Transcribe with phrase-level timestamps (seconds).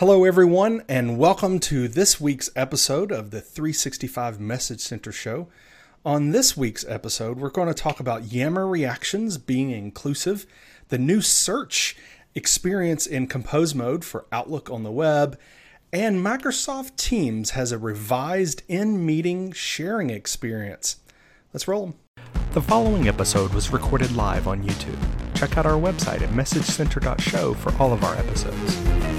[0.00, 5.48] Hello, everyone, and welcome to this week's episode of the 365 Message Center Show.
[6.04, 10.44] On this week's episode, we're going to talk about Yammer reactions being inclusive,
[10.88, 11.96] the new search
[12.34, 15.38] experience in compose mode for Outlook on the web,
[15.94, 20.96] and Microsoft Teams has a revised in meeting sharing experience.
[21.54, 21.94] Let's roll.
[22.52, 25.34] The following episode was recorded live on YouTube.
[25.34, 29.15] Check out our website at messagecenter.show for all of our episodes.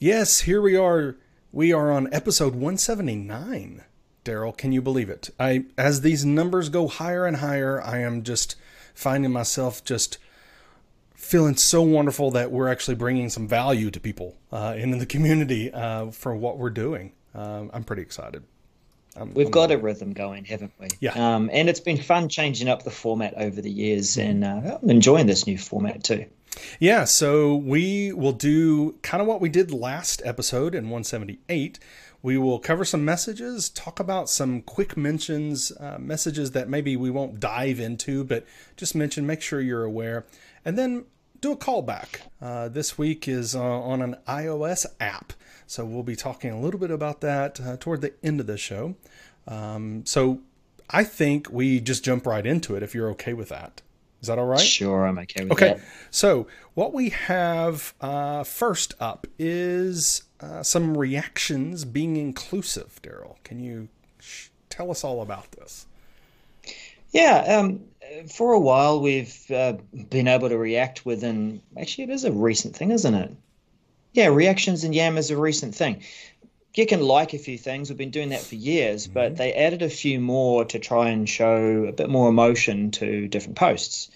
[0.00, 1.16] Yes, here we are.
[1.50, 3.82] We are on episode 179.
[4.22, 5.30] Darrell, can you believe it?
[5.40, 8.54] I as these numbers go higher and higher, I am just
[8.94, 10.18] finding myself just
[11.16, 15.72] feeling so wonderful that we're actually bringing some value to people uh, in the community
[15.72, 17.12] uh, for what we're doing.
[17.34, 18.44] Um, I'm pretty excited.
[19.16, 20.88] I'm, We've I'm got a rhythm going, haven't we?
[21.00, 21.34] Yeah.
[21.34, 24.90] Um, and it's been fun changing up the format over the years, and uh, I'm
[24.90, 26.26] enjoying this new format too.
[26.78, 31.78] Yeah, so we will do kind of what we did last episode in 178.
[32.22, 37.10] We will cover some messages, talk about some quick mentions, uh, messages that maybe we
[37.10, 38.44] won't dive into, but
[38.76, 40.26] just mention, make sure you're aware,
[40.64, 41.04] and then
[41.40, 42.20] do a callback.
[42.42, 45.32] Uh, this week is uh, on an iOS app,
[45.66, 48.58] so we'll be talking a little bit about that uh, toward the end of the
[48.58, 48.96] show.
[49.46, 50.40] Um, so
[50.90, 53.82] I think we just jump right into it if you're okay with that.
[54.20, 54.60] Is that all right?
[54.60, 55.68] Sure, I'm okay with okay.
[55.68, 55.76] that.
[55.76, 63.00] Okay, so what we have uh, first up is uh, some reactions being inclusive.
[63.02, 63.88] Darrell, can you
[64.18, 65.86] sh- tell us all about this?
[67.12, 67.80] Yeah, um,
[68.28, 69.74] for a while we've uh,
[70.10, 71.62] been able to react within.
[71.78, 73.32] Actually, it is a recent thing, isn't it?
[74.12, 76.02] Yeah, reactions in Yammer is a recent thing.
[76.74, 77.88] You can like a few things.
[77.88, 79.14] We've been doing that for years, mm-hmm.
[79.14, 83.28] but they added a few more to try and show a bit more emotion to
[83.28, 84.10] different posts.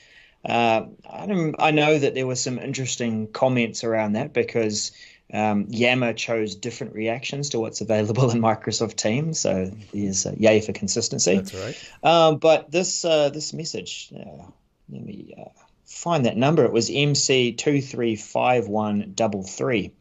[0.45, 4.91] Uh, I, I, know that there were some interesting comments around that because
[5.33, 9.39] um, Yammer chose different reactions to what's available in Microsoft Teams.
[9.41, 11.37] So there's uh, yay for consistency.
[11.37, 11.91] That's right.
[12.03, 14.45] Um, but this uh, this message, uh,
[14.91, 15.51] let me uh,
[15.87, 16.65] find that number.
[16.65, 19.93] It was MC two three five one double three.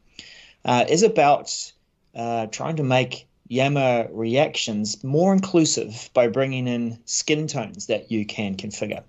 [0.66, 1.72] Uh, is about
[2.16, 8.26] uh, trying to make Yammer reactions more inclusive by bringing in skin tones that you
[8.26, 9.04] can configure.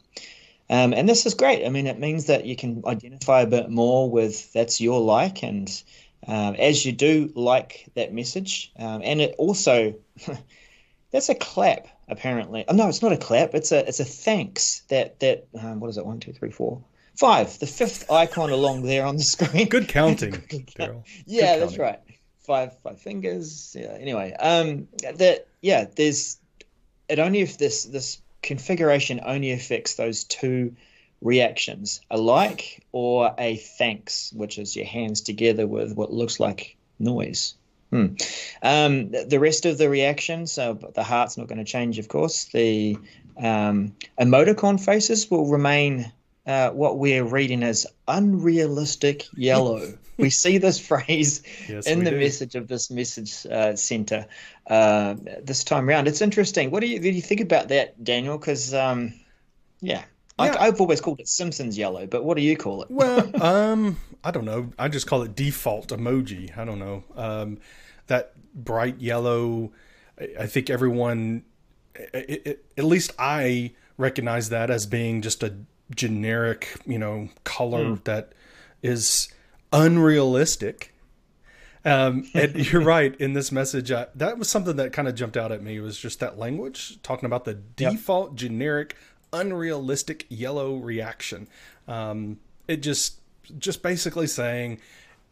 [0.68, 1.64] Um, and this is great.
[1.64, 5.44] I mean, it means that you can identify a bit more with that's your like,
[5.44, 5.70] and
[6.26, 9.94] um, as you do like that message, um, and it also
[11.12, 12.64] that's a clap apparently.
[12.66, 13.54] Oh, no, it's not a clap.
[13.54, 14.80] It's a it's a thanks.
[14.88, 16.06] That that um, what is it?
[16.06, 16.82] One, two, three, four,
[17.16, 17.58] five.
[17.58, 19.68] The fifth icon along there on the screen.
[19.68, 20.32] Good counting,
[20.76, 21.04] Darrell.
[21.26, 21.80] yeah, Good that's counting.
[21.80, 22.00] right
[22.42, 23.76] five five fingers.
[23.78, 23.96] Yeah.
[23.98, 26.38] Anyway, um, that yeah, there's
[27.08, 30.74] it only if this this configuration only affects those two
[31.20, 36.76] reactions, a like or a thanks, which is your hands together with what looks like
[36.98, 37.54] noise.
[37.90, 38.14] Hmm.
[38.62, 42.46] Um, the rest of the reactions, so the heart's not going to change, of course.
[42.46, 42.96] The
[43.36, 46.10] um, emoticon faces will remain
[46.46, 49.98] uh, what we're reading as unrealistic yellow.
[50.16, 52.18] we see this phrase yes, in the do.
[52.18, 54.26] message of this message uh, center
[54.66, 56.08] uh, this time around.
[56.08, 56.70] It's interesting.
[56.70, 58.38] What do you, do you think about that, Daniel?
[58.38, 59.14] Because, um,
[59.80, 60.04] yeah.
[60.38, 60.56] yeah.
[60.58, 62.90] I, have always called it Simpsons yellow, but what do you call it?
[62.90, 64.70] Well, um, I don't know.
[64.78, 66.56] I just call it default emoji.
[66.56, 67.04] I don't know.
[67.16, 67.58] Um,
[68.06, 69.72] that bright yellow.
[70.38, 71.44] I think everyone,
[71.94, 75.54] it, it, at least I recognize that as being just a
[75.94, 78.04] generic, you know, color mm.
[78.04, 78.32] that
[78.82, 79.28] is
[79.72, 80.94] unrealistic.
[81.84, 83.90] Um, and you're right in this message.
[83.90, 85.80] Uh, that was something that kind of jumped out at me.
[85.80, 88.36] Was just that language talking about the default yep.
[88.36, 88.96] generic
[89.32, 91.48] unrealistic yellow reaction.
[91.88, 92.38] Um,
[92.68, 93.20] it just
[93.58, 94.78] just basically saying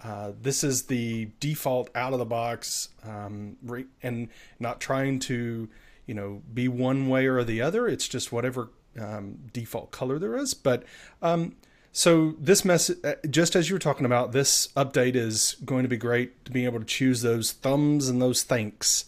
[0.02, 5.68] uh, this is the default out of the box um, re- and not trying to
[6.06, 7.86] you know be one way or the other.
[7.86, 10.54] It's just whatever um, default color there is.
[10.54, 10.84] But
[11.22, 11.56] um,
[11.92, 15.88] so this message, uh, just as you were talking about, this update is going to
[15.88, 19.06] be great to be able to choose those thumbs and those thanks.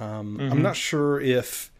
[0.00, 0.52] Um, mm-hmm.
[0.52, 1.70] I'm not sure if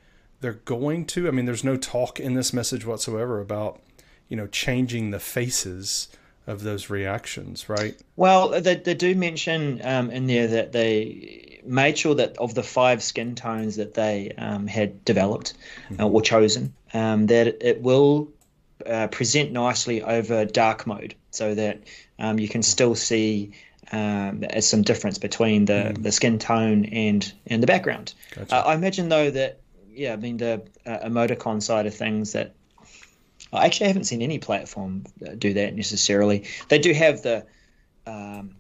[0.40, 1.28] they're going to.
[1.28, 3.80] I mean, there's no talk in this message whatsoever about
[4.28, 6.08] you know changing the faces
[6.46, 7.96] of those reactions, right?
[8.16, 12.62] Well, they, they do mention um, in there that they made sure that of the
[12.62, 15.54] five skin tones that they um, had developed
[15.90, 16.00] mm-hmm.
[16.00, 18.28] uh, or chosen, um, that it will
[18.86, 21.82] uh, present nicely over dark mode, so that
[22.18, 23.52] um, you can still see
[23.92, 26.02] um, some difference between the, mm.
[26.02, 28.14] the skin tone and and the background.
[28.34, 28.54] Gotcha.
[28.54, 29.60] Uh, I imagine though that
[29.90, 32.54] yeah, I mean the uh, emoticon side of things that
[33.52, 36.44] I Actually, haven't seen any platform uh, do that necessarily.
[36.68, 37.46] They do have the
[38.06, 38.56] um,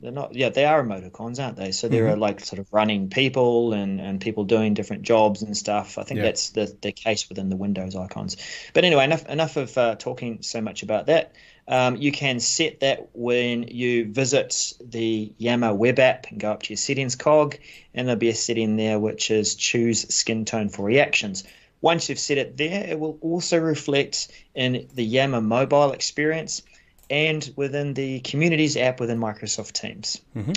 [0.00, 1.72] they're not yeah they are emoticons aren't they?
[1.72, 2.14] So there mm-hmm.
[2.14, 5.98] are like sort of running people and and people doing different jobs and stuff.
[5.98, 6.24] I think yeah.
[6.24, 8.36] that's the, the case within the windows icons.
[8.74, 11.32] But anyway enough enough of uh, talking so much about that.
[11.66, 16.62] Um, you can set that when you visit the Yammer web app and go up
[16.62, 17.58] to your settings cog
[17.92, 21.44] and there'll be a setting there which is choose skin tone for reactions.
[21.82, 26.62] Once you've set it there it will also reflect in the Yammer mobile experience
[27.10, 30.20] and within the communities app within Microsoft Teams.
[30.36, 30.52] Mm-hmm.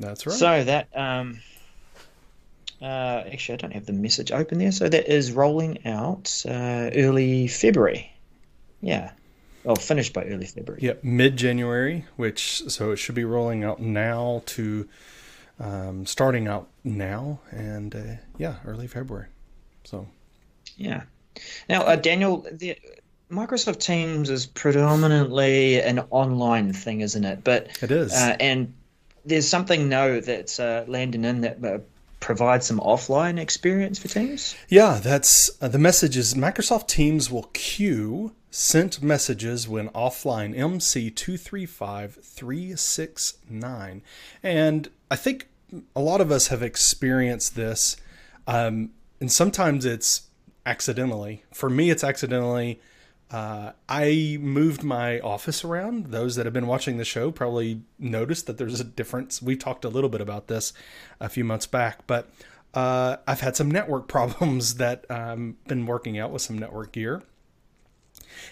[0.00, 0.36] That's right.
[0.36, 1.40] So that um,
[2.80, 4.72] uh, actually, I don't have the message open there.
[4.72, 8.12] So that is rolling out uh, early February.
[8.80, 9.12] Yeah.
[9.64, 10.82] Well, finished by early February.
[10.82, 14.88] Yeah, mid January, which so it should be rolling out now to
[15.60, 19.28] um, starting out now, and uh, yeah, early February.
[19.84, 20.08] So,
[20.76, 21.02] yeah.
[21.68, 22.76] Now, uh, Daniel, the,
[23.32, 27.42] Microsoft Teams is predominantly an online thing, isn't it?
[27.42, 28.74] But it is, uh, and
[29.24, 31.78] there's something now that's uh, landing in that uh,
[32.20, 34.54] provides some offline experience for Teams.
[34.68, 36.34] Yeah, that's uh, the messages.
[36.34, 44.02] Microsoft Teams will queue sent messages when offline MC two three five three six nine,
[44.42, 45.48] and I think
[45.96, 47.96] a lot of us have experienced this,
[48.46, 48.90] um,
[49.20, 50.28] and sometimes it's
[50.66, 51.44] accidentally.
[51.50, 52.78] For me, it's accidentally
[53.32, 56.08] uh, I moved my office around.
[56.08, 59.40] Those that have been watching the show probably noticed that there's a difference.
[59.40, 60.74] We talked a little bit about this
[61.18, 62.30] a few months back, but
[62.74, 66.92] uh, I've had some network problems that I've um, been working out with some network
[66.92, 67.22] gear.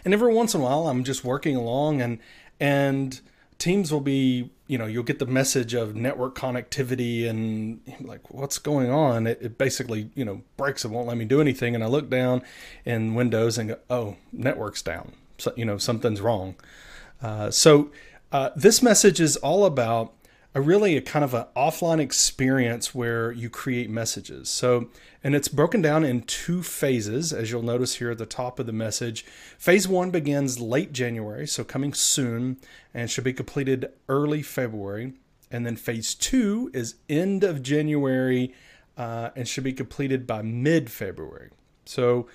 [0.05, 2.19] And every once in a while, I'm just working along, and
[2.59, 3.21] and
[3.61, 8.57] Teams will be, you know, you'll get the message of network connectivity and like, what's
[8.59, 9.27] going on?
[9.27, 11.75] It, it, basically, you know, breaks and won't let me do anything.
[11.75, 12.43] And I look down
[12.85, 15.11] in Windows and go, oh, network's down.
[15.39, 16.55] So, you know, something's wrong.
[17.21, 17.91] Uh, so
[18.31, 20.13] uh, this message is all about
[20.55, 24.49] a really a kind of an offline experience where you create messages.
[24.49, 24.89] So,
[25.23, 28.67] and it's broken down in two phases, as you'll notice here at the top of
[28.67, 29.25] the message.
[29.59, 32.57] Phase one begins late January, so coming soon,
[32.93, 35.13] and should be completed early February.
[35.53, 38.53] And then phase two is end of January
[38.97, 41.51] uh, and should be completed by mid February.
[41.85, 42.27] So,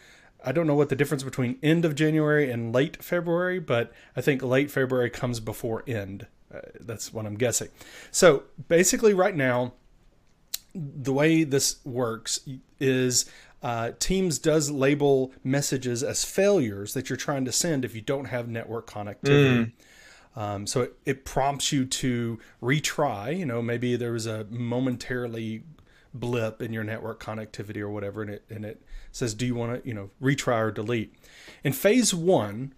[0.47, 4.21] I don't know what the difference between end of January and late February, but I
[4.21, 6.27] think late February comes before end.
[6.55, 7.69] Uh, that's what I'm guessing.
[8.11, 9.73] So basically, right now,
[10.73, 12.41] the way this works
[12.79, 13.25] is
[13.63, 18.25] uh, Teams does label messages as failures that you're trying to send if you don't
[18.25, 19.71] have network connectivity.
[20.35, 20.41] Mm.
[20.41, 23.37] Um, so it, it, prompts you to retry.
[23.37, 25.63] You know, maybe there was a momentarily
[26.13, 28.81] blip in your network connectivity or whatever, and it and it
[29.13, 31.15] says, "Do you want to, you know, retry or delete?"
[31.63, 32.73] In phase one,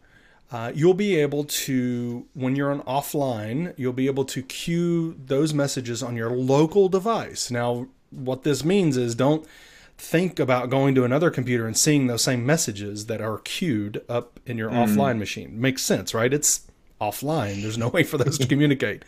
[0.52, 5.54] uh, you'll be able to, when you're on offline, you'll be able to queue those
[5.54, 7.52] messages on your local device.
[7.52, 9.46] Now, what this means is don't
[9.98, 14.40] think about going to another computer and seeing those same messages that are queued up
[14.46, 14.76] in your mm.
[14.86, 15.60] offline machine.
[15.60, 16.32] Makes sense, right?
[16.32, 16.62] It's
[17.02, 17.62] offline.
[17.62, 19.04] There's no way for those to communicate.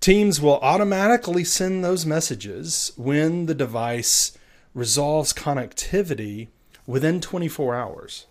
[0.00, 4.36] Teams will automatically send those messages when the device
[4.74, 6.48] resolves connectivity
[6.86, 8.26] within 24 hours.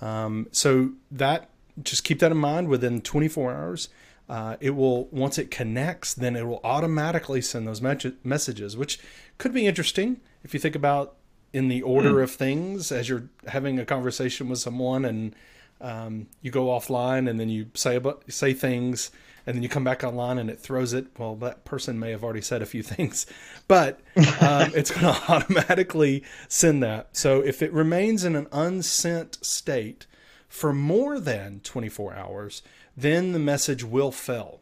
[0.00, 1.50] Um, so that
[1.82, 2.68] just keep that in mind.
[2.68, 3.88] Within 24 hours,
[4.28, 8.98] uh, it will once it connects, then it will automatically send those me- messages, which
[9.38, 11.16] could be interesting if you think about
[11.52, 12.22] in the order mm.
[12.22, 15.34] of things as you're having a conversation with someone and
[15.80, 19.10] um, you go offline and then you say about, say things
[19.46, 21.06] and then you come back online and it throws it.
[21.18, 23.26] Well, that person may have already said a few things,
[23.68, 24.00] but
[24.40, 27.16] um, it's going to automatically send that.
[27.16, 30.06] So if it remains in an unsent state
[30.48, 32.62] for more than 24 hours,
[32.96, 34.60] then the message will fail.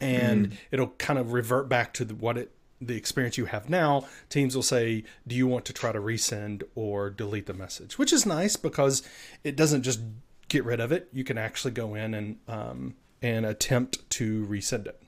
[0.00, 0.56] And mm.
[0.70, 4.54] it'll kind of revert back to the, what it the experience you have now, teams
[4.54, 7.98] will say, Do you want to try to resend or delete the message?
[7.98, 9.02] Which is nice because
[9.44, 10.00] it doesn't just
[10.48, 11.08] get rid of it.
[11.12, 15.02] You can actually go in and um, and attempt to resend it.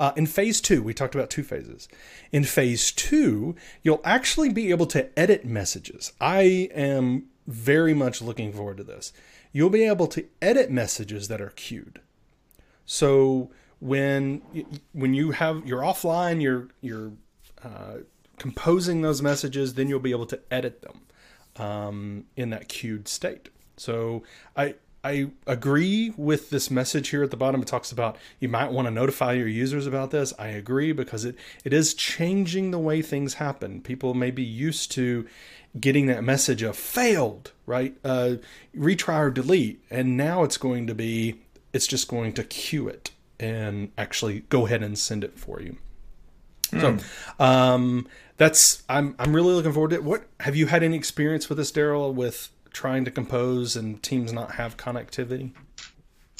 [0.00, 1.88] Uh, in phase two, we talked about two phases.
[2.32, 6.12] In phase two, you'll actually be able to edit messages.
[6.20, 9.12] I am very much looking forward to this.
[9.52, 12.00] You'll be able to edit messages that are queued.
[12.86, 13.50] So
[13.80, 14.42] when
[14.92, 17.12] when you have you're offline, you're you're
[17.62, 17.98] uh,
[18.38, 23.50] composing those messages, then you'll be able to edit them um, in that queued state.
[23.76, 24.22] So
[24.56, 27.60] I I agree with this message here at the bottom.
[27.60, 30.32] It talks about you might want to notify your users about this.
[30.38, 33.80] I agree because it, it is changing the way things happen.
[33.80, 35.26] People may be used to
[35.80, 37.96] getting that message of failed, right?
[38.04, 38.36] Uh,
[38.76, 39.82] retry or delete.
[39.90, 41.40] And now it's going to be,
[41.72, 45.78] it's just going to queue it and actually go ahead and send it for you.
[46.70, 46.80] Mm.
[46.80, 47.42] So, hmm.
[47.42, 50.04] um, that's I'm I'm really looking forward to it.
[50.04, 54.32] What have you had any experience with this, Darrell, with trying to compose and teams
[54.32, 55.52] not have connectivity?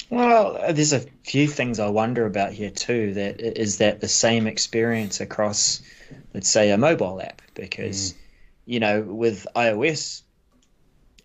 [0.09, 3.13] Well, there's a few things I wonder about here too.
[3.13, 5.81] That is that the same experience across,
[6.33, 7.41] let's say, a mobile app?
[7.55, 8.15] Because, mm.
[8.65, 10.21] you know, with iOS,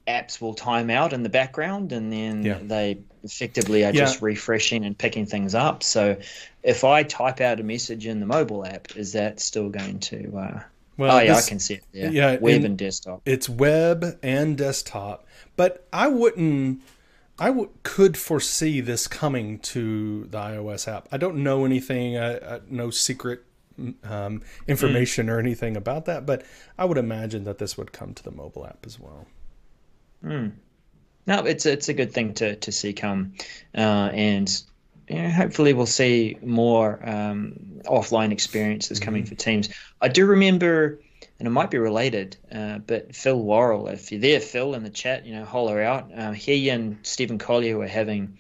[0.07, 2.59] apps will time out in the background, and then yeah.
[2.63, 4.01] they effectively are yeah.
[4.01, 5.83] just refreshing and picking things up.
[5.83, 6.17] So,
[6.63, 10.37] if I type out a message in the mobile app, is that still going to
[10.37, 10.61] uh,
[10.99, 11.85] well, oh yeah, this, I can see it.
[11.93, 13.23] Yeah, yeah web and desktop.
[13.25, 15.27] It's web and desktop,
[15.57, 16.83] but I wouldn't.
[17.39, 21.09] I w- could foresee this coming to the iOS app.
[21.13, 23.45] I don't know anything, uh, uh, no secret
[24.03, 25.31] um, information mm.
[25.31, 26.45] or anything about that, but
[26.77, 29.25] I would imagine that this would come to the mobile app as well.
[30.25, 30.53] Mm.
[31.29, 33.35] No, it's it's a good thing to to see come,
[33.73, 34.63] uh, and
[35.09, 39.31] yeah, hopefully we'll see more um, offline experiences coming mm-hmm.
[39.31, 39.69] for teams.
[40.01, 41.01] I do remember,
[41.39, 44.91] and it might be related, uh, but Phil Worrell, if you're there, Phil, in the
[44.91, 46.11] chat, you know, holler out.
[46.15, 48.39] Uh, he and Stephen Collier were having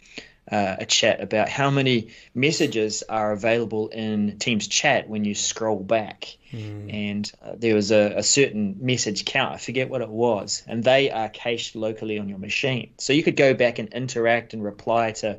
[0.51, 5.81] uh, a chat about how many messages are available in Teams chat when you scroll
[5.81, 6.37] back.
[6.53, 6.93] Mm.
[6.93, 10.83] And uh, there was a, a, certain message count, I forget what it was, and
[10.83, 12.93] they are cached locally on your machine.
[12.97, 15.39] So you could go back and interact and reply to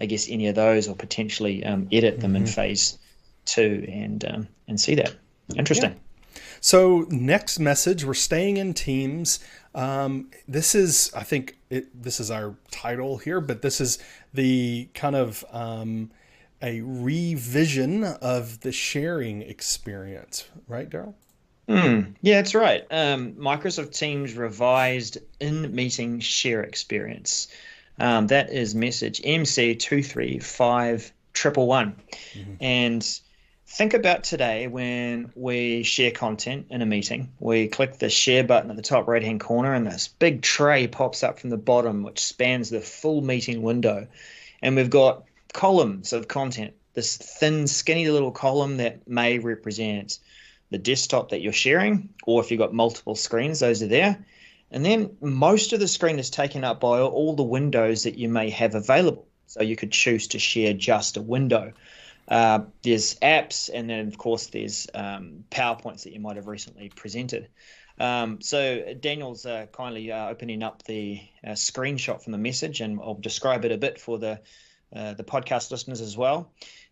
[0.00, 2.44] I guess any of those or potentially um, edit them mm-hmm.
[2.44, 2.98] in phase
[3.44, 5.14] two and um, and see that.
[5.56, 5.90] Interesting.
[5.90, 6.40] Yeah.
[6.60, 9.40] So next message, we're staying in teams.
[9.74, 13.98] Um, this is, I think, it, this is our title here, but this is
[14.32, 16.10] the kind of um,
[16.62, 21.14] a revision of the sharing experience, right, Darrell?
[21.68, 22.84] Mm, yeah, that's right.
[22.90, 27.48] Um, Microsoft Teams revised in meeting share experience.
[27.98, 31.12] Um, that is message MC23511.
[31.34, 32.54] Mm-hmm.
[32.60, 33.20] And
[33.66, 37.32] think about today when we share content in a meeting.
[37.38, 40.86] We click the share button at the top right hand corner, and this big tray
[40.86, 44.06] pops up from the bottom, which spans the full meeting window.
[44.62, 50.18] And we've got columns of content, this thin, skinny little column that may represent
[50.70, 54.24] the desktop that you're sharing, or if you've got multiple screens, those are there.
[54.74, 58.28] And then most of the screen is taken up by all the windows that you
[58.28, 59.28] may have available.
[59.46, 61.74] So you could choose to share just a window.
[62.26, 66.88] Uh, there's apps, and then of course there's um, PowerPoints that you might have recently
[66.88, 67.46] presented.
[68.00, 72.98] Um, so Daniel's uh, kindly uh, opening up the uh, screenshot from the message, and
[73.00, 74.40] I'll describe it a bit for the
[74.92, 76.50] uh, the podcast listeners as well.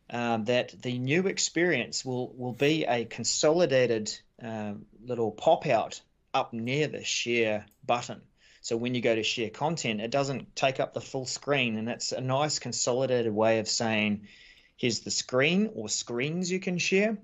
[0.08, 4.74] Um, that the new experience will will be a consolidated uh,
[5.04, 6.00] little pop out
[6.34, 8.22] up near the share button.
[8.60, 11.76] So when you go to share content, it doesn't take up the full screen.
[11.76, 14.28] And that's a nice consolidated way of saying,
[14.76, 17.18] here's the screen or screens you can share.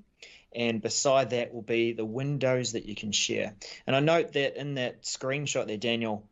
[0.55, 3.55] And beside that will be the windows that you can share.
[3.87, 6.29] And I note that in that screenshot there, Daniel,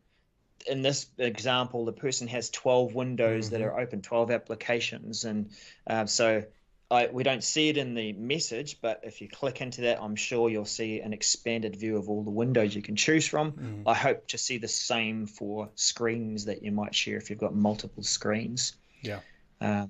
[0.67, 3.53] in this example, the person has 12 windows mm-hmm.
[3.53, 5.23] that are open, 12 applications.
[5.23, 5.51] And
[5.85, 6.43] uh, so
[6.89, 10.15] I, we don't see it in the message, but if you click into that, I'm
[10.15, 13.51] sure you'll see an expanded view of all the windows you can choose from.
[13.51, 13.83] Mm.
[13.85, 17.53] I hope to see the same for screens that you might share if you've got
[17.53, 18.77] multiple screens.
[19.01, 19.19] Yeah.
[19.59, 19.87] Uh,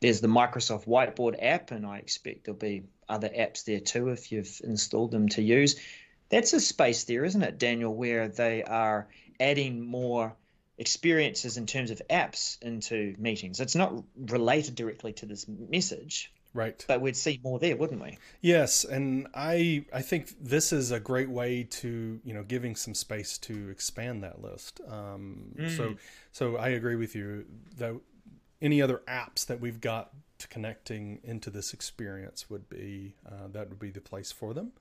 [0.00, 4.32] there's the Microsoft Whiteboard app, and I expect there'll be other apps there too if
[4.32, 5.76] you've installed them to use.
[6.30, 9.08] That's a space there, isn't it, Daniel, where they are
[9.40, 10.34] adding more
[10.78, 13.60] experiences in terms of apps into meetings.
[13.60, 16.82] It's not related directly to this message, Right.
[16.88, 18.18] But we'd see more there, wouldn't we?
[18.40, 22.94] Yes, and I I think this is a great way to you know giving some
[22.94, 24.80] space to expand that list.
[24.88, 25.76] Um, mm.
[25.76, 25.94] So
[26.32, 27.44] so I agree with you
[27.76, 27.94] that
[28.62, 33.68] any other apps that we've got to connecting into this experience would be uh, that
[33.68, 34.72] would be the place for them.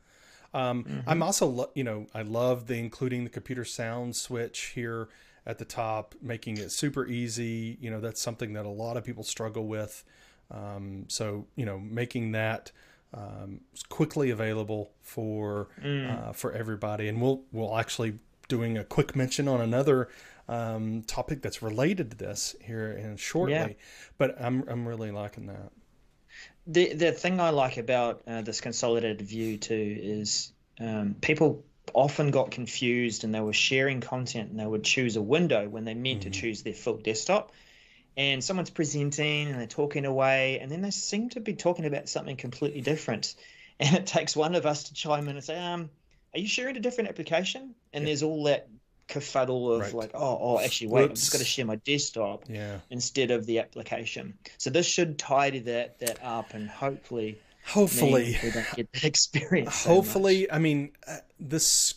[0.54, 1.10] Um, mm-hmm.
[1.10, 5.10] I'm also lo- you know I love the including the computer sound switch here
[5.46, 7.78] at the top, making it super easy.
[7.82, 10.04] You know that's something that a lot of people struggle with.
[10.52, 12.72] Um, so you know, making that
[13.14, 16.30] um, quickly available for mm.
[16.30, 20.10] uh, for everybody, and we'll we'll actually doing a quick mention on another
[20.48, 23.56] um, topic that's related to this here in shortly.
[23.56, 23.68] Yeah.
[24.18, 25.72] But I'm I'm really liking that.
[26.66, 31.64] The the thing I like about uh, this consolidated view too is um, people
[31.94, 35.86] often got confused and they were sharing content and they would choose a window when
[35.86, 36.32] they meant mm-hmm.
[36.32, 37.52] to choose their full desktop.
[38.18, 42.10] And someone's presenting and they're talking away, and then they seem to be talking about
[42.10, 43.36] something completely different.
[43.80, 45.92] And it takes one of us to chime in and say, um,
[46.34, 47.76] are you sharing a different application?
[47.94, 48.06] And yeah.
[48.08, 48.68] there's all that
[49.08, 49.94] kerfuddle of right.
[49.94, 51.12] like, oh, oh, actually, wait, Whoops.
[51.12, 52.80] I'm just going to share my desktop yeah.
[52.90, 54.38] instead of the application.
[54.58, 59.84] So this should tidy that that up and hopefully hopefully we don't get that experience
[59.84, 61.96] hopefully so i mean uh, this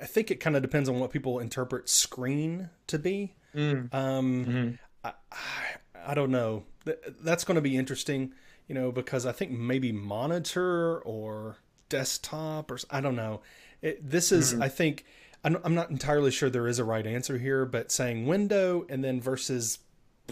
[0.00, 3.92] i think it kind of depends on what people interpret screen to be mm.
[3.92, 4.70] um mm-hmm.
[5.32, 6.64] I, I, don't know
[7.20, 8.32] that's going to be interesting
[8.66, 11.56] you know because i think maybe monitor or
[11.88, 13.40] desktop or i don't know
[13.82, 14.62] it, this is mm.
[14.62, 15.04] i think
[15.42, 19.04] I'm, I'm not entirely sure there is a right answer here but saying window and
[19.04, 19.78] then versus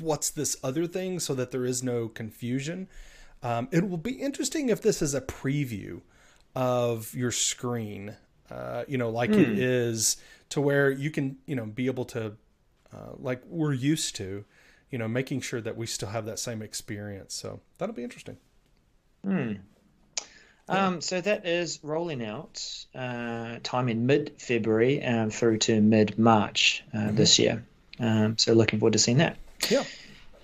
[0.01, 2.89] what's this other thing so that there is no confusion
[3.43, 6.01] um, it will be interesting if this is a preview
[6.55, 8.17] of your screen,
[8.51, 9.57] uh, you know, like mm.
[9.57, 10.21] it hmm.
[10.51, 12.33] to where you can, you know, be able to,
[12.93, 14.45] uh, like we're used to,
[14.91, 17.35] you know, making sure that we still have that same experience.
[17.35, 18.37] So that'll be interesting.
[19.25, 19.53] Hmm.
[20.71, 22.63] Um, so that is rolling out
[22.95, 27.17] uh, time in mid February um, through to mid March uh, mm-hmm.
[27.17, 27.65] this year.
[27.99, 29.39] Um, so looking forward to seeing that.
[29.71, 29.85] Yeah.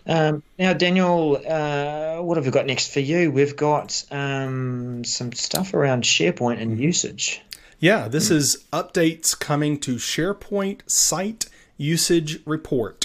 [0.06, 3.30] Um, now, Daniel, uh, what have we got next for you?
[3.30, 7.42] We've got um, some stuff around SharePoint and usage.
[7.78, 11.46] Yeah, this is updates coming to SharePoint Site
[11.76, 13.03] Usage Report,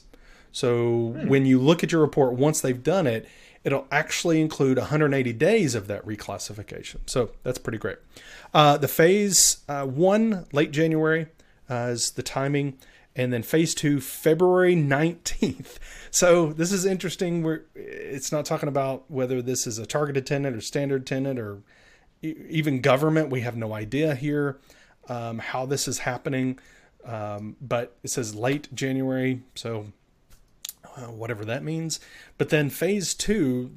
[0.52, 1.28] So hmm.
[1.28, 3.28] when you look at your report, once they've done it,
[3.64, 6.98] it'll actually include 180 days of that reclassification.
[7.06, 7.98] So that's pretty great.
[8.54, 11.28] Uh, the phase uh, one, late January,
[11.70, 12.78] uh, is the timing.
[13.14, 15.80] And then phase two february 19th
[16.12, 17.42] so this is interesting.
[17.42, 21.62] We're it's not talking about whether this is a targeted tenant or standard tenant or
[22.22, 23.30] even government.
[23.30, 24.60] We have no idea here
[25.10, 26.60] um, how this is happening.
[27.04, 29.42] Um, but it says late january.
[29.56, 29.88] So
[30.86, 32.00] uh, whatever that means
[32.38, 33.72] but then phase two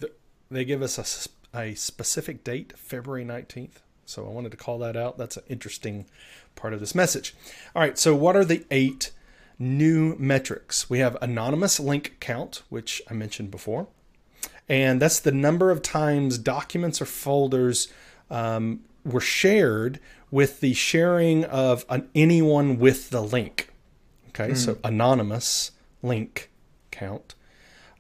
[0.51, 4.97] they give us a, a specific date february 19th so i wanted to call that
[4.97, 6.07] out that's an interesting
[6.55, 7.35] part of this message
[7.75, 9.11] all right so what are the eight
[9.59, 10.89] new metrics.
[10.91, 13.89] We have anonymous link count, which I mentioned before,
[14.69, 17.89] and that's the number of times documents or folders
[18.31, 23.71] um, were shared with the sharing of an, anyone with the link.
[24.31, 24.57] Okay, mm.
[24.57, 25.71] so anonymous
[26.03, 26.51] link
[26.95, 27.35] count.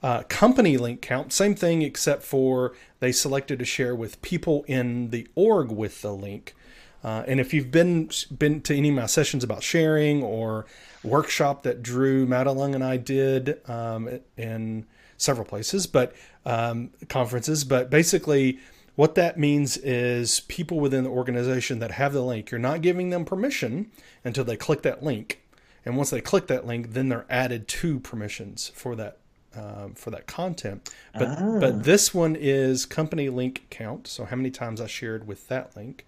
[0.02, 5.10] Uh, company link count, same thing except for they selected to share with people in
[5.10, 6.54] the org with the link.
[7.02, 10.66] Uh, and if you've been been to any of my sessions about sharing or
[11.02, 17.90] workshop that Drew Madelung and I did um, in several places, but um, conferences, but
[17.90, 18.58] basically
[18.96, 23.10] what that means is people within the organization that have the link, you're not giving
[23.10, 23.90] them permission
[24.22, 25.40] until they click that link.
[25.84, 29.18] And once they click that link, then they're added to permissions for that
[29.56, 30.92] um, for that content.
[31.12, 31.58] But ah.
[31.60, 34.06] but this one is company link count.
[34.06, 36.06] So how many times I shared with that link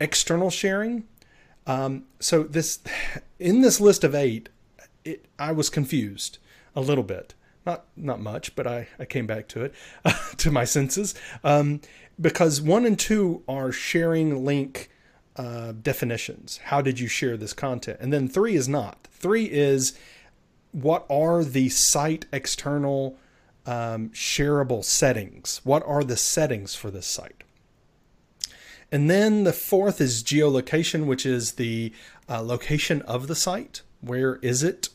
[0.00, 1.04] external sharing.
[1.66, 2.80] Um, so this
[3.38, 4.48] in this list of eight,
[5.04, 6.38] it, I was confused
[6.74, 7.34] a little bit.
[7.66, 9.74] Not not much, but I, I came back to it
[10.38, 11.80] to my senses um,
[12.20, 14.90] because one and two are sharing link
[15.36, 16.58] uh, definitions.
[16.64, 17.98] How did you share this content?
[18.00, 19.08] And then three is not.
[19.10, 19.98] Three is
[20.72, 23.16] what are the site external
[23.66, 25.60] um, shareable settings?
[25.64, 27.44] What are the settings for this site?
[28.92, 31.92] And then the fourth is geolocation, which is the
[32.28, 33.82] uh, location of the site.
[34.00, 34.90] Where is it?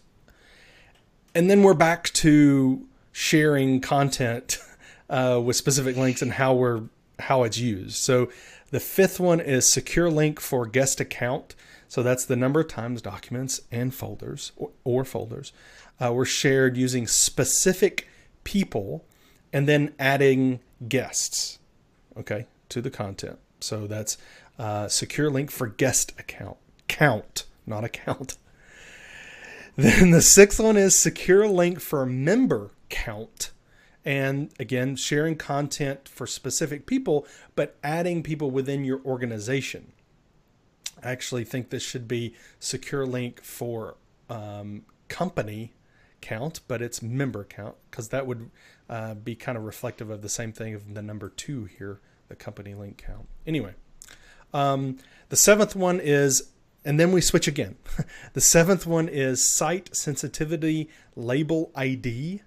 [1.36, 4.58] And then we're back to sharing content
[5.10, 6.84] uh, with specific links and how we're
[7.20, 7.98] how it's used.
[7.98, 8.30] So
[8.70, 11.56] the fifth one is secure link for guest account.
[11.88, 15.52] So that's the number of times documents and folders or, or folders
[16.00, 18.08] uh, were shared using specific
[18.44, 19.06] people
[19.52, 21.58] and then adding guests,
[22.16, 23.40] okay, to the content.
[23.60, 24.18] So that's
[24.60, 26.58] uh, secure link for guest account
[26.90, 28.38] count, not account.
[29.78, 33.52] Then the sixth one is secure link for member count.
[34.10, 39.92] And again, sharing content for specific people, but adding people within your organization.
[41.04, 45.74] I actually think this should be secure link for um, company
[46.22, 48.50] count, but it's member count because that would
[48.90, 52.36] uh, be kind of reflective of the same thing of the number two here, the
[52.36, 53.28] company link count.
[53.46, 53.76] Anyway,
[54.56, 54.98] um,
[55.30, 56.50] the seventh one is,
[56.84, 57.76] and then we switch again.
[58.34, 62.42] the seventh one is site sensitivity label ID.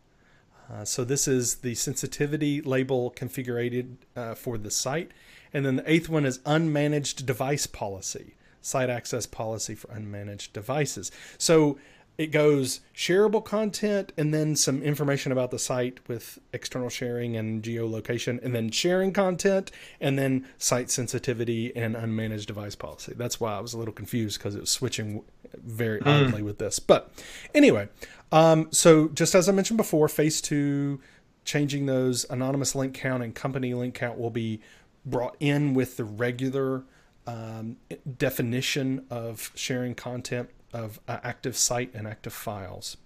[0.73, 5.11] Uh, so this is the sensitivity label configured uh, for the site.
[5.53, 11.11] And then the eighth one is unmanaged device policy, site access policy for unmanaged devices.
[11.37, 11.79] So
[12.19, 17.63] it goes shareable content and then some information about the site with external sharing and
[17.63, 19.71] geolocation and then sharing content
[20.01, 24.39] and then site sensitivity and unmanaged device policy that's why i was a little confused
[24.39, 25.23] because it was switching
[25.55, 26.27] very mm.
[26.27, 27.11] oddly with this but
[27.55, 27.89] anyway
[28.31, 31.01] um, so just as i mentioned before phase two
[31.45, 34.61] changing those anonymous link count and company link count will be
[35.05, 36.85] brought in with the regular
[37.27, 37.77] um,
[38.19, 42.97] definition of sharing content of uh, active site and active files.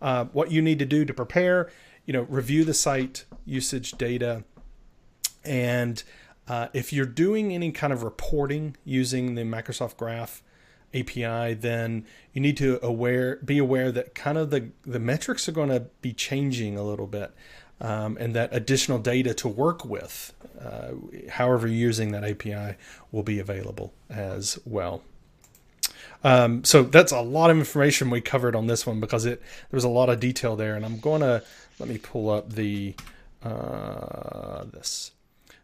[0.00, 1.70] Uh, what you need to do to prepare,
[2.04, 4.44] you know, review the site usage data,
[5.44, 6.02] and
[6.48, 10.42] uh, if you're doing any kind of reporting using the Microsoft Graph
[10.94, 15.52] API, then you need to aware be aware that kind of the the metrics are
[15.52, 17.32] going to be changing a little bit.
[17.78, 20.92] Um, and that additional data to work with, uh,
[21.32, 22.78] however you're using that API,
[23.12, 25.02] will be available as well.
[26.26, 29.76] Um, so that's a lot of information we covered on this one because it there
[29.76, 31.44] was a lot of detail there, and I'm going to
[31.78, 32.96] let me pull up the
[33.44, 35.12] uh, this.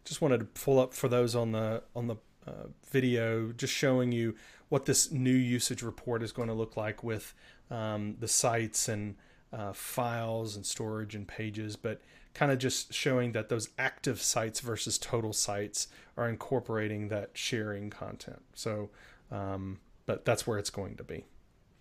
[0.04, 2.14] Just wanted to pull up for those on the on the
[2.46, 4.36] uh, video, just showing you
[4.68, 7.34] what this new usage report is going to look like with
[7.68, 9.16] um, the sites and
[9.52, 12.00] uh, files and storage and pages, but
[12.34, 17.90] kind of just showing that those active sites versus total sites are incorporating that sharing
[17.90, 18.42] content.
[18.54, 18.90] So
[19.32, 21.24] um, but that's where it's going to be.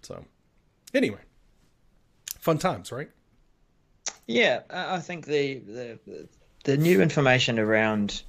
[0.01, 0.25] So,
[0.93, 1.19] anyway,
[2.39, 3.09] fun times, right?
[4.27, 6.27] Yeah, I think the the
[6.63, 8.23] the new information around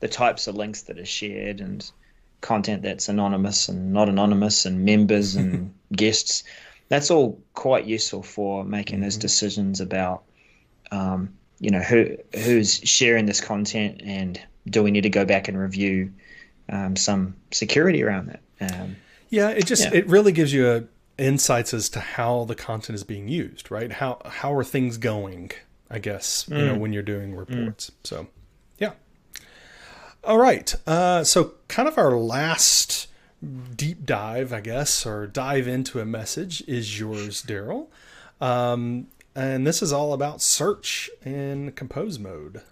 [0.00, 1.90] the types of links that are shared and
[2.40, 6.44] content that's anonymous and not anonymous and members and guests
[6.88, 9.22] that's all quite useful for making those mm-hmm.
[9.22, 10.22] decisions about
[10.90, 15.48] um, you know who who's sharing this content and do we need to go back
[15.48, 16.12] and review
[16.68, 18.96] um, some security around that um,
[19.28, 19.98] yeah, it just yeah.
[19.98, 20.84] it really gives you a,
[21.18, 23.92] insights as to how the content is being used, right?
[23.92, 25.52] How how are things going?
[25.90, 26.58] I guess mm.
[26.58, 26.80] you know mm.
[26.80, 27.38] when you're doing mm.
[27.38, 27.90] reports.
[27.90, 27.94] Mm.
[28.04, 28.26] So,
[28.78, 28.92] yeah.
[30.24, 30.74] All right.
[30.86, 33.08] Uh, so, kind of our last
[33.76, 37.90] deep dive, I guess, or dive into a message is yours, Darrell.
[38.40, 42.62] Um, and this is all about search in compose mode.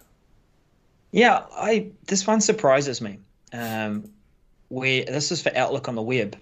[1.11, 3.19] Yeah, I this one surprises me.
[3.53, 4.11] Um,
[4.69, 6.35] where this is for Outlook on the web.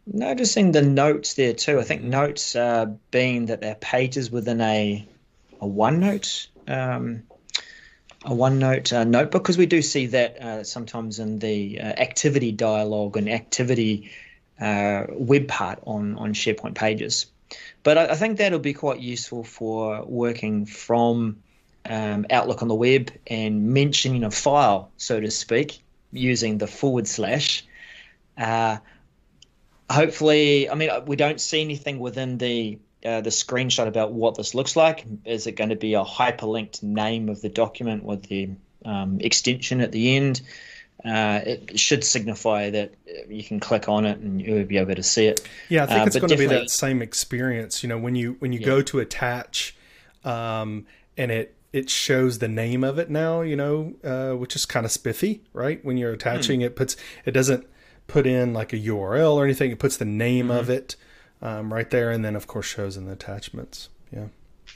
[0.07, 1.79] Noticing the notes there too.
[1.79, 5.07] I think notes uh, being that they're pages within a,
[5.61, 7.23] a OneNote um,
[8.25, 12.51] a OneNote uh, notebook because we do see that uh, sometimes in the uh, activity
[12.51, 14.11] dialog and activity
[14.59, 17.27] uh, web part on on SharePoint pages.
[17.83, 21.42] But I, I, think that'll be quite useful for working from
[21.85, 27.07] um, Outlook on the web and mentioning a file, so to speak, using the forward
[27.07, 27.65] slash.
[28.37, 28.77] Uh,
[29.89, 34.55] hopefully, I mean, we don't see anything within the uh, the screenshot about what this
[34.55, 35.05] looks like.
[35.25, 38.51] Is it going to be a hyperlinked name of the document with the
[38.85, 40.41] um, extension at the end?
[41.03, 42.93] Uh, it should signify that
[43.27, 45.45] you can click on it and you'll be able to see it.
[45.67, 47.83] Yeah, I think uh, it's going to be that same experience.
[47.83, 48.67] You know, when you when you yeah.
[48.67, 49.75] go to attach,
[50.23, 50.85] um,
[51.17, 53.41] and it it shows the name of it now.
[53.41, 55.83] You know, uh, which is kind of spiffy, right?
[55.83, 56.67] When you're attaching, hmm.
[56.67, 57.67] it puts it doesn't
[58.07, 59.71] put in like a URL or anything.
[59.71, 60.57] It puts the name mm-hmm.
[60.57, 60.95] of it
[61.41, 63.89] um, right there, and then of course shows in the attachments.
[64.11, 64.27] Yeah.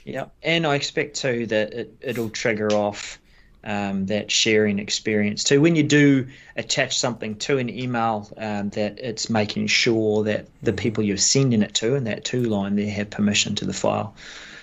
[0.04, 3.18] Yeah, and I expect too that it, it'll trigger off
[3.64, 5.60] um, that sharing experience too.
[5.60, 10.70] When you do attach something to an email, um, that it's making sure that the
[10.70, 10.78] mm-hmm.
[10.78, 14.14] people you're sending it to in that to line there have permission to the file.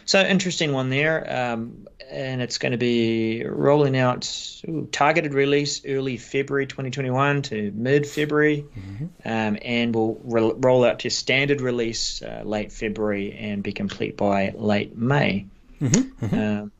[0.05, 5.85] So interesting one there, um, and it's going to be rolling out ooh, targeted release
[5.85, 9.05] early February 2021 to mid February, mm-hmm.
[9.25, 14.17] um, and will re- roll out to standard release uh, late February and be complete
[14.17, 15.45] by late May.
[15.81, 16.25] Mm-hmm.
[16.25, 16.39] Mm-hmm.
[16.39, 16.71] Um,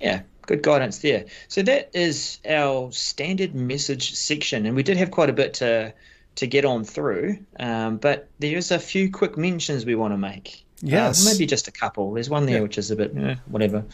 [0.00, 1.26] yeah, good guidance there.
[1.48, 5.94] So that is our standard message section, and we did have quite a bit to
[6.36, 10.64] to get on through, um, but there's a few quick mentions we want to make.
[10.82, 12.12] Yes, uh, maybe just a couple.
[12.12, 12.62] There's one there yeah.
[12.62, 13.84] which is a bit eh, whatever.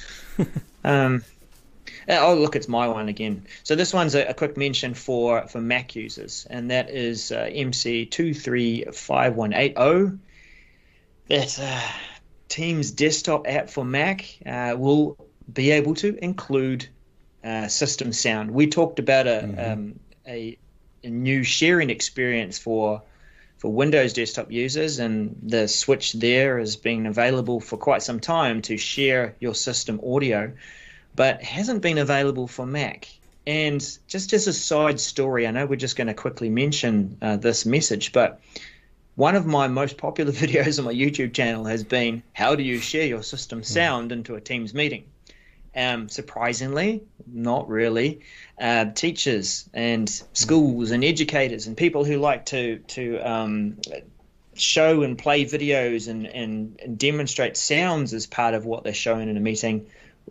[0.85, 1.25] um,
[2.09, 3.47] uh, oh, look, it's my one again.
[3.65, 7.49] So this one's a, a quick mention for for Mac users, and that is uh,
[7.53, 10.19] MC two three five one eight zero.
[11.29, 11.93] That uh,
[12.49, 15.19] Teams desktop app for Mac uh, will
[15.53, 16.89] be able to include
[17.43, 18.53] uh, system sound.
[18.53, 19.73] We talked about a, mm-hmm.
[19.73, 20.57] um, a,
[21.03, 23.03] a new sharing experience for
[23.59, 28.63] for Windows desktop users, and the switch there has been available for quite some time
[28.63, 30.53] to share your system audio,
[31.15, 33.09] but hasn't been available for Mac.
[33.47, 37.37] And just as a side story, I know we're just going to quickly mention uh,
[37.37, 38.41] this message, but
[39.15, 42.79] one of my most popular videos on my YouTube channel has been how do you
[42.79, 43.65] share your system hmm.
[43.65, 45.05] sound into a Teams meeting?
[45.77, 48.21] Um, surprisingly, not really.
[48.59, 53.77] Uh, teachers and schools and educators and people who like to to um,
[54.55, 59.29] show and play videos and, and, and, demonstrate sounds as part of what they're showing
[59.29, 59.87] in a meeting,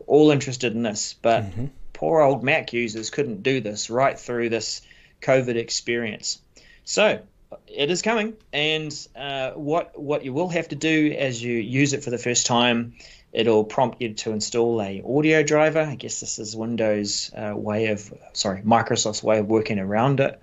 [0.07, 1.13] all interested in this.
[1.21, 1.65] But mm-hmm.
[1.93, 4.81] poor old Mac users couldn't do this right through this
[5.21, 6.41] COVID experience.
[6.85, 7.19] So
[7.67, 11.93] it is coming, and uh, what what you will have to do as you use
[11.93, 12.95] it for the first time
[13.35, 15.81] it'll prompt you to install a audio driver.
[15.81, 20.39] I guess this is Windows' uh, way of, sorry, Microsoft's way of working around it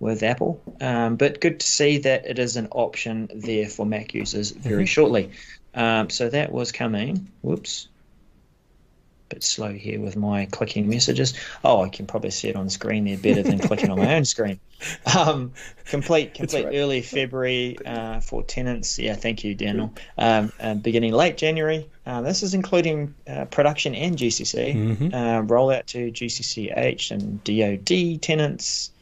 [0.00, 0.62] with Apple.
[0.80, 4.84] Um, but good to see that it is an option there for Mac users very
[4.84, 4.86] mm-hmm.
[4.86, 5.30] shortly.
[5.74, 7.28] Um, so that was coming.
[7.42, 7.88] Whoops
[9.28, 11.34] bit slow here with my clicking messages.
[11.64, 14.24] Oh, I can probably see it on screen there better than clicking on my own
[14.24, 14.60] screen.
[15.16, 15.54] Um,
[15.86, 16.76] complete, complete right.
[16.76, 18.96] early February uh, for tenants.
[18.96, 19.92] Yeah, thank you, Daniel.
[20.16, 21.90] Um, uh, beginning late January.
[22.06, 24.76] Uh, this is including uh, production and GCC.
[24.76, 25.06] Mm-hmm.
[25.06, 28.92] Uh, rollout to GCCH and DoD tenants.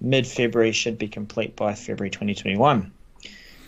[0.00, 2.92] Mid February should be complete by February 2021.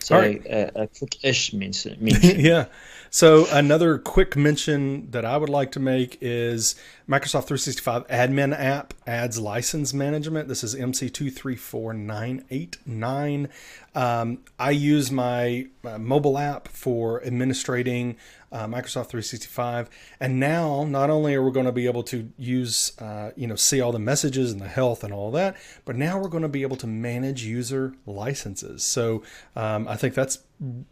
[0.07, 0.41] So right.
[0.47, 1.53] a, a quick-ish
[1.99, 1.99] mention.
[2.39, 2.67] yeah.
[3.11, 6.77] So another quick mention that I would like to make is
[7.09, 10.49] Microsoft 365 Admin App adds license management.
[10.49, 13.49] This is MC234989.
[13.95, 18.17] Um, I use my uh, mobile app for administrating
[18.51, 19.89] uh, Microsoft 365,
[20.19, 23.55] and now not only are we going to be able to use, uh, you know,
[23.55, 26.49] see all the messages and the health and all that, but now we're going to
[26.49, 28.83] be able to manage user licenses.
[28.83, 29.23] So
[29.55, 30.41] um, I think that's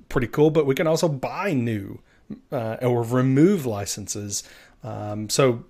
[0.09, 0.51] pretty cool.
[0.51, 1.99] But we can also buy new
[2.53, 4.45] uh, or remove licenses.
[4.85, 5.65] Um, so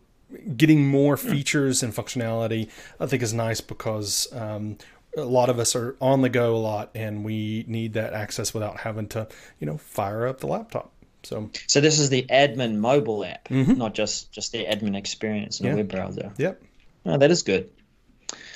[0.57, 1.29] getting more hmm.
[1.29, 2.69] features and functionality,
[3.01, 4.79] I think, is nice because um,
[5.17, 8.53] a lot of us are on the go a lot, and we need that access
[8.53, 9.29] without having to,
[9.61, 10.91] you know, fire up the laptop.
[11.23, 13.75] So, so this is the admin mobile app, mm-hmm.
[13.75, 15.73] not just just the admin experience in yeah.
[15.73, 16.33] the web browser.
[16.37, 16.63] Yep.
[17.07, 17.71] Oh, that is good.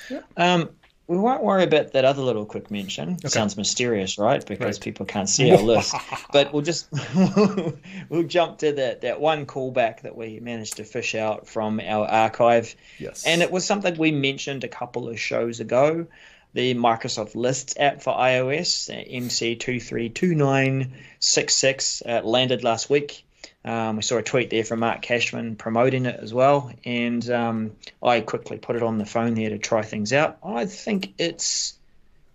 [0.09, 0.25] Yep.
[0.37, 0.69] Um,
[1.09, 3.13] we won't worry about that other little quick mention.
[3.13, 3.29] Okay.
[3.29, 4.45] Sounds mysterious, right?
[4.45, 4.83] Because right.
[4.83, 5.95] people can't see our list.
[6.31, 6.87] But we'll just
[8.09, 12.05] we'll jump to that that one callback that we managed to fish out from our
[12.05, 12.75] archive.
[12.99, 13.25] Yes.
[13.25, 16.05] And it was something we mentioned a couple of shows ago.
[16.53, 23.23] The Microsoft Lists app for iOS, MC232966, uh, landed last week.
[23.69, 27.71] Um, we saw a tweet there from Mark Kashman promoting it as well, and um,
[28.01, 30.39] I quickly put it on the phone there to try things out.
[30.43, 31.77] I think it's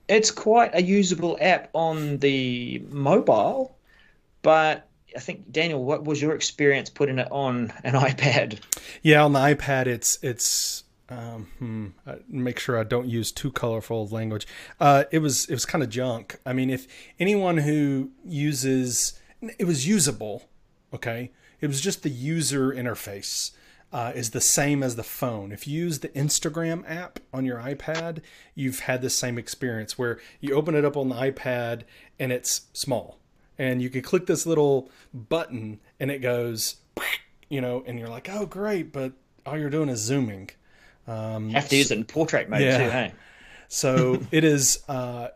[0.06, 3.76] it's quite a usable app on the mobile,
[4.42, 8.60] but I think Daniel, what was your experience putting it on an iPad?
[9.02, 11.86] Yeah, on the iPad, it's it's um, hmm,
[12.28, 14.46] make sure I don't use too colorful language.
[14.78, 16.38] Uh, it was it was kind of junk.
[16.46, 16.86] I mean, if
[17.18, 19.18] anyone who uses
[19.58, 20.44] it was usable,
[20.94, 21.30] okay,
[21.60, 23.52] it was just the user interface.
[23.92, 25.52] Uh, is the same as the phone.
[25.52, 28.22] If you use the Instagram app on your iPad,
[28.56, 31.82] you've had the same experience where you open it up on the iPad
[32.18, 33.20] and it's small.
[33.56, 36.76] And you can click this little button and it goes,
[37.48, 39.12] you know, and you're like, oh, great, but
[39.46, 40.50] all you're doing is zooming.
[41.06, 42.78] Um, Have to use it in portrait mode yeah.
[42.78, 43.12] too, hey?
[43.68, 45.28] So it is, uh,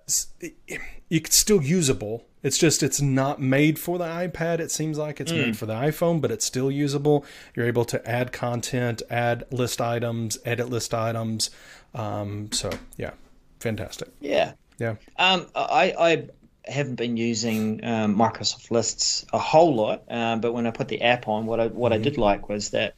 [1.11, 2.27] it's still usable.
[2.43, 4.61] It's just it's not made for the iPad.
[4.61, 5.47] It seems like it's mm.
[5.47, 7.25] made for the iPhone, but it's still usable.
[7.55, 11.51] You're able to add content, add list items, edit list items.
[11.95, 13.13] Um, so yeah,
[13.61, 14.09] fantastic.
[14.21, 14.97] Yeah, yeah.
[15.17, 16.29] Um, I, I
[16.71, 21.03] haven't been using um, Microsoft Lists a whole lot, uh, but when I put the
[21.03, 22.01] app on, what I what mm-hmm.
[22.01, 22.95] I did like was that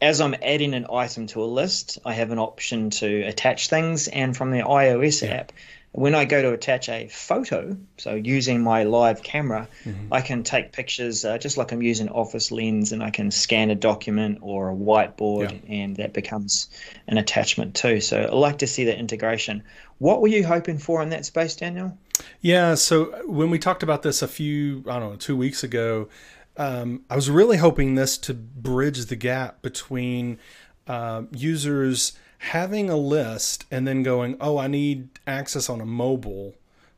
[0.00, 4.08] as I'm adding an item to a list, I have an option to attach things,
[4.08, 5.34] and from the iOS yeah.
[5.34, 5.52] app,
[5.92, 10.12] when I go to attach a photo, so using my live camera, mm-hmm.
[10.12, 13.70] I can take pictures uh, just like I'm using Office Lens, and I can scan
[13.70, 15.74] a document or a whiteboard, yeah.
[15.82, 16.68] and that becomes
[17.06, 18.00] an attachment too.
[18.00, 19.62] So I like to see that integration.
[19.98, 21.96] What were you hoping for in that space, Daniel?
[22.40, 26.08] Yeah, so when we talked about this a few, I don't know, two weeks ago,
[26.56, 30.38] um, I was really hoping this to bridge the gap between
[30.86, 36.54] uh, users having a list and then going, oh, I need access on a mobile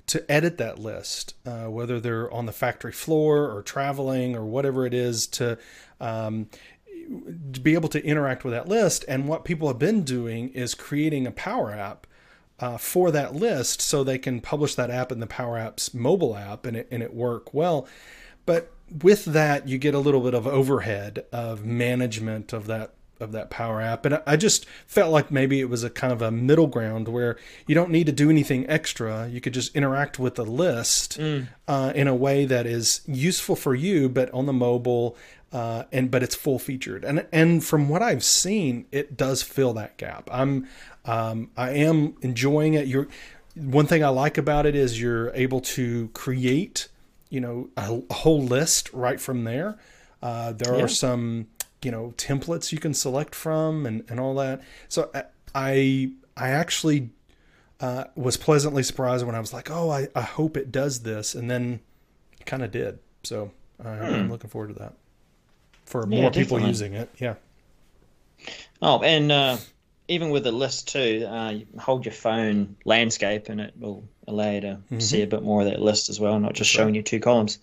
[0.07, 4.85] to edit that list, uh, whether they're on the factory floor or traveling or whatever
[4.85, 5.57] it is, to,
[6.01, 6.49] um,
[7.53, 9.05] to be able to interact with that list.
[9.09, 12.07] And what people have been doing is creating a Power App.
[12.59, 16.37] Uh, for that list, so they can publish that app in the Power Apps mobile
[16.37, 17.89] app and it, and it work well.
[18.45, 18.71] But
[19.03, 23.51] with that, you get a little bit of overhead of management of that of that
[23.51, 26.67] power app and i just felt like maybe it was a kind of a middle
[26.67, 30.45] ground where you don't need to do anything extra you could just interact with the
[30.45, 31.47] list mm.
[31.69, 35.17] uh, in a way that is useful for you but on the mobile
[35.53, 39.73] uh, and but it's full featured and and from what i've seen it does fill
[39.73, 40.67] that gap i'm
[41.05, 43.09] um, i am enjoying it you're
[43.57, 46.89] one thing i like about it is you're able to create
[47.31, 49.79] you know a, a whole list right from there.
[50.23, 50.85] Uh, there yeah.
[50.85, 51.47] are some
[51.83, 54.63] you know templates you can select from and, and all that.
[54.89, 55.11] So
[55.55, 57.11] I I actually
[57.81, 61.35] uh, was pleasantly surprised when I was like, oh, I, I hope it does this,
[61.35, 61.81] and then
[62.39, 62.99] it kind of did.
[63.23, 63.51] So
[63.83, 64.15] uh, hmm.
[64.15, 64.95] I'm looking forward to that
[65.87, 67.11] for more yeah, people using it.
[67.19, 67.35] Yeah.
[68.81, 69.57] Oh, and uh,
[70.09, 74.51] even with the list too, uh, you hold your phone landscape and it will allow
[74.51, 74.99] you to mm-hmm.
[75.01, 76.97] see a bit more of that list as well, not just That's showing right.
[76.97, 77.59] you two columns.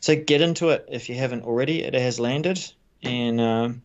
[0.00, 1.82] So get into it if you haven't already.
[1.82, 2.60] It has landed
[3.02, 3.82] and um,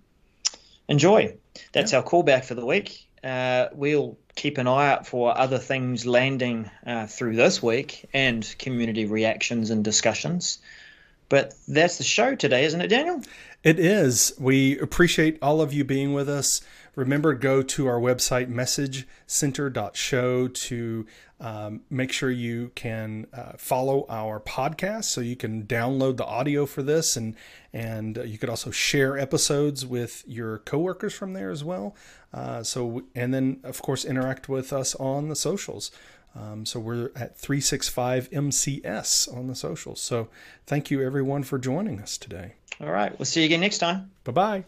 [0.88, 1.36] enjoy.
[1.72, 2.00] That's yeah.
[2.00, 3.08] our callback for the week.
[3.24, 8.56] Uh, we'll keep an eye out for other things landing uh, through this week and
[8.60, 10.60] community reactions and discussions.
[11.30, 13.22] But that's the show today, isn't it, Daniel?
[13.64, 14.34] It is.
[14.38, 16.62] We appreciate all of you being with us.
[16.96, 21.06] Remember, go to our website, messagecenter.show, to
[21.40, 26.66] um, make sure you can uh, follow our podcast so you can download the audio
[26.66, 27.18] for this.
[27.18, 27.36] And
[27.74, 31.96] and you could also share episodes with your coworkers from there as well.
[32.34, 35.92] Uh, so and then of course interact with us on the socials.
[36.36, 40.02] Um, so we're at 365 mcs on the socials.
[40.02, 40.30] So
[40.66, 42.54] thank you everyone for joining us today.
[42.82, 43.18] All right.
[43.20, 44.12] We'll see you again next time.
[44.24, 44.64] Bye bye